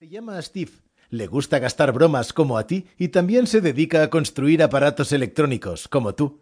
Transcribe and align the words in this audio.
Se 0.00 0.08
llama 0.08 0.40
Steve. 0.40 0.70
Le 1.10 1.26
gusta 1.26 1.58
gastar 1.58 1.92
bromas 1.92 2.32
como 2.32 2.56
a 2.56 2.66
ti 2.66 2.86
y 2.96 3.08
también 3.08 3.46
se 3.46 3.60
dedica 3.60 4.02
a 4.02 4.08
construir 4.08 4.62
aparatos 4.62 5.12
electrónicos 5.12 5.88
como 5.88 6.14
tú. 6.14 6.40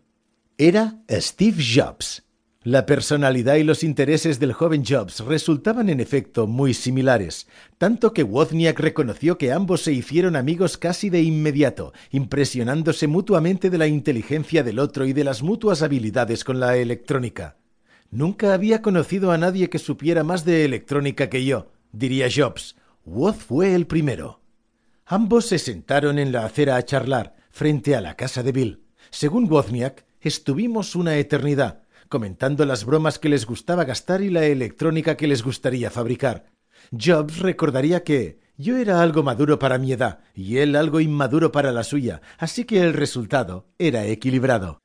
Era 0.56 1.02
Steve 1.10 1.56
Jobs. 1.74 2.22
La 2.62 2.86
personalidad 2.86 3.56
y 3.56 3.64
los 3.64 3.82
intereses 3.82 4.38
del 4.38 4.52
joven 4.52 4.84
Jobs 4.86 5.18
resultaban 5.26 5.88
en 5.88 5.98
efecto 5.98 6.46
muy 6.46 6.72
similares, 6.72 7.48
tanto 7.78 8.12
que 8.12 8.22
Wozniak 8.22 8.78
reconoció 8.78 9.38
que 9.38 9.50
ambos 9.50 9.80
se 9.80 9.92
hicieron 9.92 10.36
amigos 10.36 10.78
casi 10.78 11.10
de 11.10 11.22
inmediato, 11.22 11.92
impresionándose 12.12 13.08
mutuamente 13.08 13.70
de 13.70 13.78
la 13.78 13.88
inteligencia 13.88 14.62
del 14.62 14.78
otro 14.78 15.04
y 15.04 15.12
de 15.12 15.24
las 15.24 15.42
mutuas 15.42 15.82
habilidades 15.82 16.44
con 16.44 16.60
la 16.60 16.76
electrónica. 16.76 17.56
Nunca 18.12 18.54
había 18.54 18.82
conocido 18.82 19.32
a 19.32 19.38
nadie 19.38 19.68
que 19.68 19.80
supiera 19.80 20.22
más 20.22 20.44
de 20.44 20.64
electrónica 20.64 21.28
que 21.28 21.44
yo, 21.44 21.72
diría 21.90 22.28
Jobs, 22.32 22.76
Woz 23.10 23.36
fue 23.36 23.74
el 23.74 23.86
primero. 23.86 24.42
Ambos 25.06 25.46
se 25.46 25.58
sentaron 25.58 26.18
en 26.18 26.30
la 26.30 26.44
acera 26.44 26.76
a 26.76 26.84
charlar, 26.84 27.36
frente 27.50 27.96
a 27.96 28.02
la 28.02 28.16
casa 28.16 28.42
de 28.42 28.52
Bill. 28.52 28.84
Según 29.08 29.50
Wozniak, 29.50 30.04
estuvimos 30.20 30.94
una 30.94 31.16
eternidad, 31.16 31.84
comentando 32.10 32.66
las 32.66 32.84
bromas 32.84 33.18
que 33.18 33.30
les 33.30 33.46
gustaba 33.46 33.86
gastar 33.86 34.20
y 34.20 34.28
la 34.28 34.44
electrónica 34.44 35.16
que 35.16 35.26
les 35.26 35.42
gustaría 35.42 35.90
fabricar. 35.90 36.52
Jobs 36.92 37.38
recordaría 37.38 38.04
que 38.04 38.40
yo 38.58 38.76
era 38.76 39.00
algo 39.00 39.22
maduro 39.22 39.58
para 39.58 39.78
mi 39.78 39.92
edad 39.92 40.18
y 40.34 40.58
él 40.58 40.76
algo 40.76 41.00
inmaduro 41.00 41.50
para 41.50 41.72
la 41.72 41.84
suya, 41.84 42.20
así 42.36 42.64
que 42.64 42.82
el 42.82 42.92
resultado 42.92 43.70
era 43.78 44.04
equilibrado. 44.04 44.80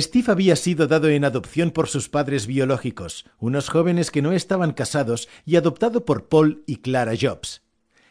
Steve 0.00 0.32
había 0.32 0.56
sido 0.56 0.88
dado 0.88 1.08
en 1.08 1.24
adopción 1.24 1.70
por 1.70 1.88
sus 1.88 2.08
padres 2.08 2.48
biológicos, 2.48 3.26
unos 3.38 3.68
jóvenes 3.68 4.10
que 4.10 4.22
no 4.22 4.32
estaban 4.32 4.72
casados, 4.72 5.28
y 5.44 5.54
adoptado 5.56 6.04
por 6.04 6.28
Paul 6.28 6.64
y 6.66 6.76
Clara 6.76 7.12
Jobs. 7.20 7.62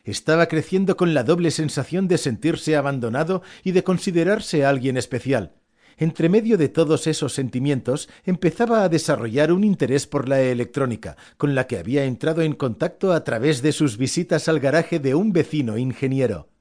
Estaba 0.05 0.47
creciendo 0.47 0.95
con 0.95 1.13
la 1.13 1.23
doble 1.23 1.51
sensación 1.51 2.07
de 2.07 2.17
sentirse 2.17 2.77
abandonado 2.77 3.41
y 3.63 3.71
de 3.71 3.83
considerarse 3.83 4.63
alguien 4.65 4.95
especial. 4.95 5.55
Entre 5.97 6.29
medio 6.29 6.57
de 6.57 6.69
todos 6.69 7.05
esos 7.05 7.33
sentimientos 7.33 8.09
empezaba 8.23 8.83
a 8.83 8.89
desarrollar 8.89 9.51
un 9.51 9.63
interés 9.63 10.07
por 10.07 10.29
la 10.29 10.41
electrónica, 10.41 11.17
con 11.37 11.53
la 11.53 11.67
que 11.67 11.77
había 11.77 12.05
entrado 12.05 12.41
en 12.41 12.53
contacto 12.53 13.11
a 13.11 13.23
través 13.23 13.61
de 13.61 13.73
sus 13.73 13.97
visitas 13.97 14.47
al 14.47 14.59
garaje 14.59 14.99
de 14.99 15.15
un 15.15 15.33
vecino 15.33 15.77
ingeniero. 15.77 16.52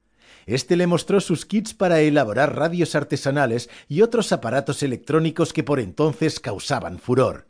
Este 0.47 0.77
le 0.77 0.87
mostró 0.87 1.21
sus 1.21 1.47
kits 1.47 1.75
para 1.75 2.01
elaborar 2.01 2.57
radios 2.57 2.95
artesanales 2.95 3.71
y 3.89 4.03
otros 4.03 4.33
aparatos 4.33 4.83
electrónicos 4.83 5.53
que 5.53 5.63
por 5.63 5.81
entonces 5.81 6.41
causaban 6.41 6.99
furor. 6.99 7.49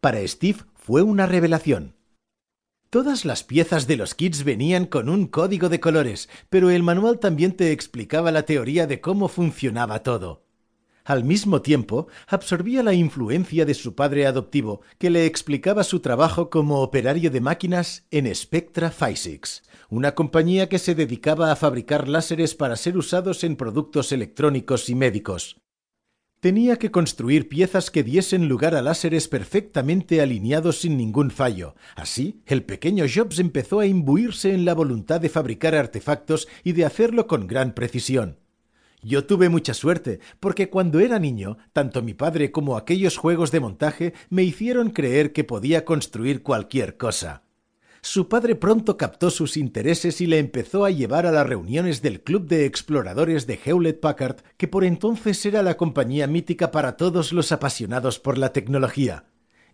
Para 0.00 0.26
Steve 0.26 0.58
fue 0.74 1.02
una 1.02 1.26
revelación. 1.26 1.94
Todas 2.90 3.24
las 3.24 3.42
piezas 3.42 3.86
de 3.86 3.96
los 3.96 4.14
kits 4.14 4.44
venían 4.44 4.84
con 4.84 5.08
un 5.08 5.26
código 5.26 5.70
de 5.70 5.80
colores, 5.80 6.28
pero 6.50 6.68
el 6.68 6.82
manual 6.82 7.20
también 7.20 7.52
te 7.52 7.72
explicaba 7.72 8.30
la 8.30 8.42
teoría 8.42 8.86
de 8.86 9.00
cómo 9.00 9.28
funcionaba 9.28 10.02
todo. 10.02 10.41
Al 11.04 11.24
mismo 11.24 11.62
tiempo, 11.62 12.06
absorbía 12.28 12.82
la 12.82 12.94
influencia 12.94 13.64
de 13.64 13.74
su 13.74 13.96
padre 13.96 14.26
adoptivo, 14.26 14.82
que 14.98 15.10
le 15.10 15.26
explicaba 15.26 15.82
su 15.82 15.98
trabajo 15.98 16.48
como 16.48 16.80
operario 16.80 17.30
de 17.30 17.40
máquinas 17.40 18.06
en 18.12 18.32
Spectra 18.32 18.90
Physics, 18.90 19.64
una 19.88 20.14
compañía 20.14 20.68
que 20.68 20.78
se 20.78 20.94
dedicaba 20.94 21.50
a 21.50 21.56
fabricar 21.56 22.06
láseres 22.08 22.54
para 22.54 22.76
ser 22.76 22.96
usados 22.96 23.42
en 23.42 23.56
productos 23.56 24.12
electrónicos 24.12 24.88
y 24.88 24.94
médicos. 24.94 25.56
Tenía 26.38 26.76
que 26.76 26.90
construir 26.90 27.48
piezas 27.48 27.90
que 27.90 28.02
diesen 28.02 28.48
lugar 28.48 28.74
a 28.74 28.82
láseres 28.82 29.28
perfectamente 29.28 30.20
alineados 30.20 30.80
sin 30.80 30.96
ningún 30.96 31.30
fallo. 31.30 31.76
Así, 31.94 32.42
el 32.46 32.64
pequeño 32.64 33.04
Jobs 33.12 33.38
empezó 33.38 33.78
a 33.78 33.86
imbuirse 33.86 34.52
en 34.52 34.64
la 34.64 34.74
voluntad 34.74 35.20
de 35.20 35.28
fabricar 35.28 35.76
artefactos 35.76 36.48
y 36.64 36.72
de 36.72 36.84
hacerlo 36.84 37.28
con 37.28 37.46
gran 37.46 37.74
precisión. 37.74 38.41
Yo 39.02 39.24
tuve 39.24 39.48
mucha 39.48 39.74
suerte, 39.74 40.20
porque 40.38 40.70
cuando 40.70 41.00
era 41.00 41.18
niño, 41.18 41.58
tanto 41.72 42.02
mi 42.02 42.14
padre 42.14 42.52
como 42.52 42.76
aquellos 42.76 43.16
juegos 43.16 43.50
de 43.50 43.58
montaje 43.58 44.14
me 44.30 44.44
hicieron 44.44 44.90
creer 44.90 45.32
que 45.32 45.42
podía 45.42 45.84
construir 45.84 46.42
cualquier 46.44 46.96
cosa. 46.96 47.42
Su 48.00 48.28
padre 48.28 48.54
pronto 48.54 48.96
captó 48.96 49.30
sus 49.30 49.56
intereses 49.56 50.20
y 50.20 50.26
le 50.26 50.38
empezó 50.38 50.84
a 50.84 50.90
llevar 50.90 51.26
a 51.26 51.32
las 51.32 51.46
reuniones 51.46 52.02
del 52.02 52.20
Club 52.20 52.46
de 52.46 52.64
Exploradores 52.64 53.46
de 53.46 53.58
Hewlett 53.64 54.00
Packard, 54.00 54.36
que 54.56 54.68
por 54.68 54.84
entonces 54.84 55.44
era 55.46 55.62
la 55.62 55.76
compañía 55.76 56.26
mítica 56.26 56.70
para 56.70 56.96
todos 56.96 57.32
los 57.32 57.52
apasionados 57.52 58.18
por 58.18 58.38
la 58.38 58.52
tecnología. 58.52 59.26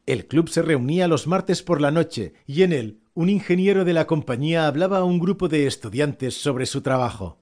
El 0.07 0.27
club 0.27 0.49
se 0.49 0.63
reunía 0.63 1.07
los 1.07 1.27
martes 1.27 1.63
por 1.63 1.83
la 1.83 1.91
noche 1.91 2.33
y 2.47 2.63
en 2.63 2.73
él 2.73 3.01
un 3.13 3.29
ingeniero 3.29 3.85
de 3.85 3.93
la 3.93 4.07
compañía 4.07 4.67
hablaba 4.67 4.99
a 4.99 5.05
un 5.05 5.19
grupo 5.19 5.49
de 5.49 5.67
estudiantes 5.67 6.35
sobre 6.35 6.65
su 6.65 6.81
trabajo. 6.81 7.38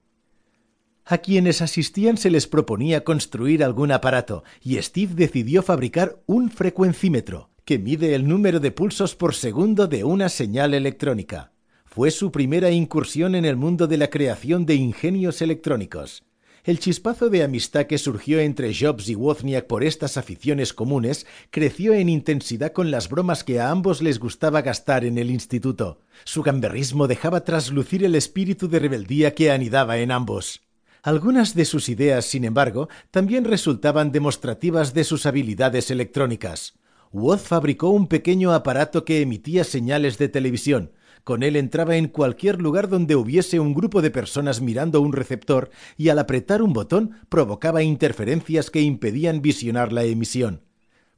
A 1.09 1.19
quienes 1.19 1.61
asistían 1.61 2.17
se 2.17 2.29
les 2.29 2.47
proponía 2.47 3.05
construir 3.05 3.63
algún 3.63 3.93
aparato, 3.93 4.43
y 4.61 4.75
Steve 4.81 5.13
decidió 5.15 5.63
fabricar 5.63 6.21
un 6.25 6.49
frecuencímetro, 6.49 7.49
que 7.63 7.79
mide 7.79 8.13
el 8.13 8.27
número 8.27 8.59
de 8.59 8.71
pulsos 8.71 9.15
por 9.15 9.33
segundo 9.33 9.87
de 9.87 10.03
una 10.03 10.27
señal 10.27 10.73
electrónica. 10.73 11.53
Fue 11.85 12.11
su 12.11 12.29
primera 12.29 12.71
incursión 12.71 13.35
en 13.35 13.45
el 13.45 13.55
mundo 13.55 13.87
de 13.87 13.95
la 13.95 14.09
creación 14.09 14.65
de 14.65 14.75
ingenios 14.75 15.41
electrónicos. 15.41 16.25
El 16.65 16.79
chispazo 16.79 17.29
de 17.29 17.41
amistad 17.41 17.85
que 17.85 17.97
surgió 17.97 18.41
entre 18.41 18.75
Jobs 18.75 19.07
y 19.07 19.15
Wozniak 19.15 19.65
por 19.65 19.85
estas 19.85 20.17
aficiones 20.17 20.73
comunes 20.73 21.25
creció 21.51 21.93
en 21.93 22.09
intensidad 22.09 22.73
con 22.73 22.91
las 22.91 23.07
bromas 23.07 23.45
que 23.45 23.61
a 23.61 23.69
ambos 23.69 24.01
les 24.01 24.19
gustaba 24.19 24.61
gastar 24.61 25.05
en 25.05 25.17
el 25.17 25.31
instituto. 25.31 26.01
Su 26.25 26.43
gamberrismo 26.43 27.07
dejaba 27.07 27.45
traslucir 27.45 28.03
el 28.03 28.15
espíritu 28.15 28.67
de 28.67 28.79
rebeldía 28.79 29.33
que 29.33 29.51
anidaba 29.51 29.99
en 29.99 30.11
ambos. 30.11 30.66
Algunas 31.07 31.55
de 31.55 31.63
sus 31.63 31.87
ideas, 31.87 32.25
sin 32.25 32.43
embargo, 32.43 32.89
también 33.11 33.45
resultaban 33.45 34.11
demostrativas 34.11 34.93
de 34.93 35.05
sus 35.05 35.25
habilidades 35.25 35.89
electrónicas. 35.89 36.73
Woz 37.13 37.43
fabricó 37.43 37.91
un 37.91 38.07
pequeño 38.07 38.51
aparato 38.51 39.05
que 39.05 39.21
emitía 39.21 39.63
señales 39.63 40.17
de 40.17 40.27
televisión. 40.27 40.91
Con 41.23 41.43
él 41.43 41.55
entraba 41.55 41.95
en 41.95 42.09
cualquier 42.09 42.61
lugar 42.61 42.89
donde 42.89 43.15
hubiese 43.15 43.61
un 43.61 43.73
grupo 43.73 44.01
de 44.01 44.11
personas 44.11 44.59
mirando 44.59 44.99
un 44.99 45.13
receptor 45.13 45.69
y 45.95 46.09
al 46.09 46.19
apretar 46.19 46.61
un 46.61 46.73
botón 46.73 47.11
provocaba 47.29 47.83
interferencias 47.83 48.69
que 48.69 48.81
impedían 48.81 49.41
visionar 49.41 49.93
la 49.93 50.03
emisión. 50.03 50.63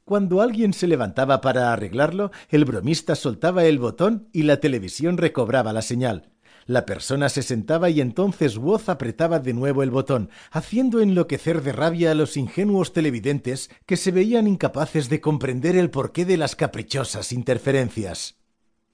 Cuando 0.04 0.40
alguien 0.40 0.72
se 0.72 0.86
levantaba 0.86 1.40
para 1.40 1.72
arreglarlo, 1.72 2.30
el 2.48 2.64
bromista 2.64 3.16
soltaba 3.16 3.64
el 3.64 3.80
botón 3.80 4.28
y 4.32 4.44
la 4.44 4.60
televisión 4.60 5.18
recobraba 5.18 5.72
la 5.72 5.82
señal. 5.82 6.30
La 6.66 6.86
persona 6.86 7.28
se 7.28 7.42
sentaba 7.42 7.90
y 7.90 8.00
entonces 8.00 8.56
Woz 8.56 8.88
apretaba 8.88 9.38
de 9.38 9.52
nuevo 9.54 9.82
el 9.82 9.90
botón, 9.90 10.30
haciendo 10.50 11.00
enloquecer 11.00 11.62
de 11.62 11.72
rabia 11.72 12.12
a 12.12 12.14
los 12.14 12.36
ingenuos 12.36 12.92
televidentes 12.92 13.70
que 13.86 13.96
se 13.96 14.10
veían 14.10 14.46
incapaces 14.46 15.08
de 15.08 15.20
comprender 15.20 15.76
el 15.76 15.90
porqué 15.90 16.24
de 16.24 16.36
las 16.36 16.56
caprichosas 16.56 17.32
interferencias. 17.32 18.36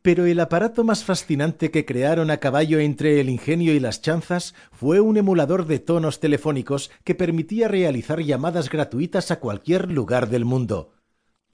Pero 0.03 0.25
el 0.25 0.39
aparato 0.39 0.85
más 0.85 1.03
fascinante 1.03 1.73
que 1.73 1.85
crearon 1.85 2.31
a 2.31 2.37
caballo 2.37 2.79
entre 2.79 3.21
el 3.21 3.29
ingenio 3.29 3.75
y 3.75 3.81
las 3.81 4.03
chanzas 4.03 4.55
fue 4.71 5.01
un 5.01 5.17
emulador 5.17 5.67
de 5.67 5.81
tonos 5.81 6.21
telefónicos 6.21 6.93
que 7.03 7.17
permitía 7.17 7.67
realizar 7.67 8.21
llamadas 8.21 8.71
gratuitas 8.71 9.33
a 9.33 9.41
cualquier 9.41 9.91
lugar 9.91 10.29
del 10.29 10.45
mundo. 10.45 10.96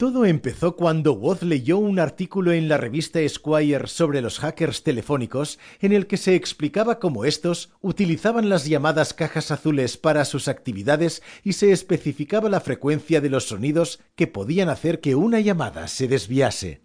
Todo 0.03 0.27
empezó 0.27 0.75
cuando 0.75 1.13
Woz 1.13 1.45
leyó 1.45 1.79
un 1.79 2.01
artículo 2.01 2.51
en 2.51 2.67
la 2.67 2.77
revista 2.77 3.21
Esquire 3.21 3.87
sobre 3.87 4.21
los 4.21 4.41
hackers 4.41 4.83
telefónicos 4.83 5.61
en 5.81 5.93
el 5.93 6.09
que 6.09 6.17
se 6.17 6.35
explicaba 6.35 6.99
cómo 6.99 7.25
estos 7.25 7.71
utilizaban 7.83 8.49
las 8.49 8.67
llamadas 8.67 9.15
cajas 9.15 9.53
azules 9.53 9.97
para 9.97 10.25
sus 10.25 10.49
actividades 10.49 11.23
y 11.45 11.53
se 11.53 11.71
especificaba 11.71 12.49
la 12.49 12.59
frecuencia 12.59 13.21
de 13.21 13.31
los 13.31 13.45
sonidos 13.45 14.01
que 14.17 14.27
podían 14.27 14.71
hacer 14.71 14.99
que 14.99 15.15
una 15.15 15.39
llamada 15.39 15.87
se 15.87 16.09
desviase. 16.09 16.81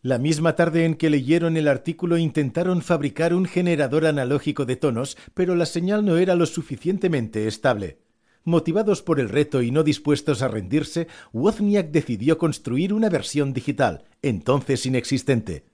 La 0.00 0.18
misma 0.18 0.54
tarde 0.54 0.84
en 0.84 0.94
que 0.94 1.10
leyeron 1.10 1.56
el 1.56 1.66
artículo 1.66 2.16
intentaron 2.16 2.80
fabricar 2.80 3.34
un 3.34 3.46
generador 3.46 4.06
analógico 4.06 4.64
de 4.64 4.76
tonos, 4.76 5.18
pero 5.34 5.56
la 5.56 5.66
señal 5.66 6.04
no 6.04 6.16
era 6.16 6.36
lo 6.36 6.46
suficientemente 6.46 7.48
estable. 7.48 8.05
Motivados 8.46 9.02
por 9.02 9.18
el 9.18 9.28
reto 9.28 9.60
y 9.60 9.72
no 9.72 9.82
dispuestos 9.82 10.40
a 10.40 10.46
rendirse, 10.46 11.08
Wozniak 11.32 11.90
decidió 11.90 12.38
construir 12.38 12.92
una 12.92 13.08
versión 13.08 13.52
digital, 13.52 14.04
entonces 14.22 14.86
inexistente. 14.86 15.64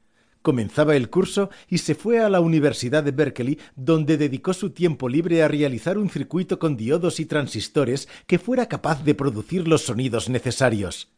Comenzaba 0.40 0.96
el 0.96 1.10
curso 1.10 1.50
y 1.68 1.78
se 1.78 1.94
fue 1.94 2.20
a 2.20 2.30
la 2.30 2.40
Universidad 2.40 3.04
de 3.04 3.10
Berkeley, 3.10 3.58
donde 3.76 4.16
dedicó 4.16 4.54
su 4.54 4.70
tiempo 4.70 5.10
libre 5.10 5.42
a 5.42 5.48
realizar 5.48 5.98
un 5.98 6.08
circuito 6.08 6.58
con 6.58 6.78
diodos 6.78 7.20
y 7.20 7.26
transistores 7.26 8.08
que 8.26 8.38
fuera 8.38 8.66
capaz 8.70 9.04
de 9.04 9.14
producir 9.14 9.68
los 9.68 9.82
sonidos 9.82 10.30
necesarios. 10.30 11.12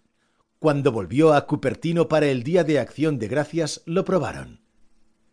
Cuando 0.58 0.90
volvió 0.90 1.34
a 1.34 1.46
Cupertino 1.46 2.08
para 2.08 2.26
el 2.26 2.42
Día 2.42 2.64
de 2.64 2.80
Acción 2.80 3.20
de 3.20 3.28
Gracias, 3.28 3.82
lo 3.86 4.04
probaron. 4.04 4.60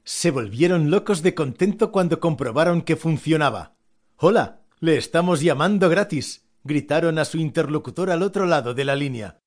Se 0.03 0.29
volvieron 0.29 0.91
locos 0.91 1.23
de 1.23 1.33
contento 1.33 1.91
cuando 1.91 2.19
comprobaron 2.19 2.83
que 2.83 2.95
funcionaba. 2.95 3.73
Hola, 4.17 4.60
le 4.81 4.97
estamos 4.97 5.41
llamando 5.41 5.89
gratis, 5.89 6.49
gritaron 6.63 7.19
a 7.19 7.25
su 7.25 7.37
interlocutor 7.37 8.09
al 8.09 8.23
otro 8.23 8.47
lado 8.47 8.73
de 8.73 8.83
la 8.83 8.95
línea. 8.95 9.39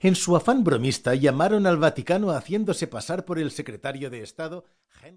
En 0.00 0.16
su 0.16 0.34
afán 0.34 0.64
bromista 0.64 1.14
llamaron 1.14 1.68
al 1.68 1.76
Vaticano 1.76 2.32
haciéndose 2.32 2.88
pasar 2.88 3.24
por 3.24 3.38
el 3.38 3.52
secretario 3.52 4.10
de 4.10 4.22
Estado 4.22 4.64
Henry 5.04 5.14